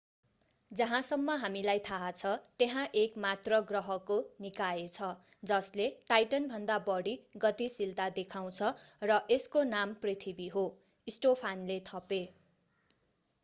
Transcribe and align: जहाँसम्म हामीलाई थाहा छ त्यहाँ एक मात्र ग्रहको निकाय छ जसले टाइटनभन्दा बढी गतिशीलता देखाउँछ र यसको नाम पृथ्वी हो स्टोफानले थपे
जहाँसम्म 0.71 1.33
हामीलाई 1.41 1.81
थाहा 1.89 2.07
छ 2.13 2.29
त्यहाँ 2.59 2.85
एक 3.01 3.21
मात्र 3.25 3.59
ग्रहको 3.67 4.17
निकाय 4.45 4.87
छ 4.89 5.09
जसले 5.43 5.87
टाइटनभन्दा 6.09 6.79
बढी 6.87 7.15
गतिशीलता 7.45 8.09
देखाउँछ 8.17 8.73
र 9.05 9.21
यसको 9.31 9.65
नाम 9.69 9.95
पृथ्वी 10.01 10.51
हो 10.51 10.65
स्टोफानले 11.07 11.79
थपे 11.85 12.21